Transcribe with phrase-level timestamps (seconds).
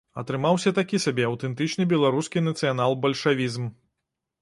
[0.19, 3.73] Атрымаўся такі сабе аўтэнтычны беларускі нацыянал-бальшавізм.